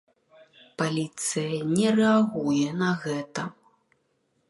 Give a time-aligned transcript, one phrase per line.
[0.81, 3.41] Паліцыя не рэагуе на гэта.